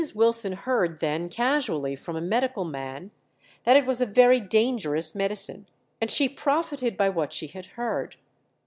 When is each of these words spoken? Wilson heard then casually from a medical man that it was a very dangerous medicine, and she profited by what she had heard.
Wilson 0.15 0.53
heard 0.53 0.99
then 0.99 1.29
casually 1.29 1.95
from 1.95 2.15
a 2.15 2.21
medical 2.21 2.65
man 2.65 3.11
that 3.65 3.77
it 3.77 3.85
was 3.85 4.01
a 4.01 4.05
very 4.07 4.39
dangerous 4.39 5.13
medicine, 5.13 5.67
and 6.01 6.09
she 6.09 6.27
profited 6.27 6.97
by 6.97 7.07
what 7.07 7.31
she 7.31 7.45
had 7.45 7.67
heard. 7.77 8.15